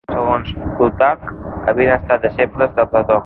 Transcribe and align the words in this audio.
Segons 0.11 0.53
Plutarc 0.79 1.29
havien 1.73 1.95
estat 1.99 2.25
deixebles 2.25 2.75
de 2.81 2.87
Plató. 2.95 3.19